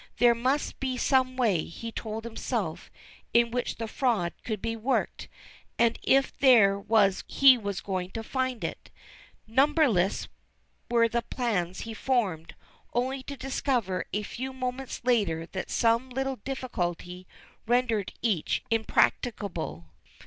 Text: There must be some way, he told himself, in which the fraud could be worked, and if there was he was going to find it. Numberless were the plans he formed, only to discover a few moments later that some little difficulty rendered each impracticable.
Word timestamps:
There 0.17 0.33
must 0.33 0.79
be 0.79 0.97
some 0.97 1.37
way, 1.37 1.63
he 1.65 1.91
told 1.91 2.23
himself, 2.23 2.89
in 3.35 3.51
which 3.51 3.75
the 3.75 3.87
fraud 3.87 4.33
could 4.43 4.59
be 4.59 4.75
worked, 4.75 5.27
and 5.77 5.99
if 6.01 6.35
there 6.35 6.79
was 6.79 7.23
he 7.27 7.55
was 7.55 7.81
going 7.81 8.09
to 8.13 8.23
find 8.23 8.63
it. 8.63 8.89
Numberless 9.45 10.27
were 10.89 11.07
the 11.07 11.21
plans 11.21 11.81
he 11.81 11.93
formed, 11.93 12.55
only 12.95 13.21
to 13.21 13.37
discover 13.37 14.05
a 14.11 14.23
few 14.23 14.53
moments 14.53 15.01
later 15.03 15.45
that 15.45 15.69
some 15.69 16.09
little 16.09 16.37
difficulty 16.37 17.27
rendered 17.67 18.11
each 18.23 18.63
impracticable. 18.71 19.85